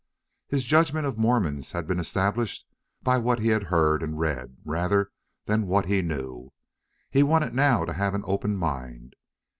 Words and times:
His 0.47 0.63
judgment 0.63 1.05
of 1.05 1.19
Mormons 1.19 1.73
had 1.73 1.85
been 1.85 1.99
established 1.99 2.65
by 3.03 3.19
what 3.19 3.37
he 3.37 3.49
had 3.49 3.65
heard 3.65 4.01
and 4.01 4.17
read, 4.19 4.57
rather 4.65 5.11
than 5.45 5.67
what 5.67 5.85
he 5.85 6.01
knew. 6.01 6.51
He 7.11 7.21
wanted 7.21 7.53
now 7.53 7.85
to 7.85 7.93
have 7.93 8.15
an 8.15 8.23
open 8.25 8.55
mind. 8.57 9.15